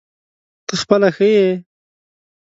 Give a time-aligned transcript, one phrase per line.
[0.67, 1.47] ته خپله ښه یې؟